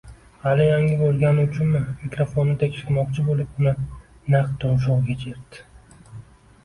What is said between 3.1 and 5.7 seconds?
bo‘lib uni naq tumshug‘iga chertdi.